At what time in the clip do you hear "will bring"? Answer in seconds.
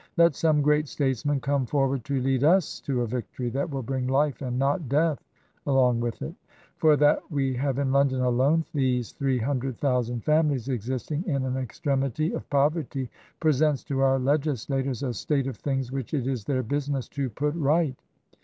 3.69-4.07